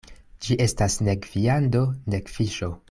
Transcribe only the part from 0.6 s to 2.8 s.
estas nek viando, nek fiŝo.